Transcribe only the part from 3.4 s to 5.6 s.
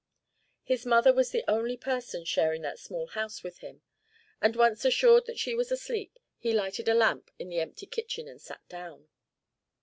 with him, and once assured that she